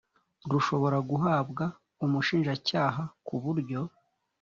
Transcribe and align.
rushobora 0.51 0.97
guhabwa 1.09 1.65
umushinjacyaha 2.05 3.01
ku 3.25 3.35
buryo 3.43 3.79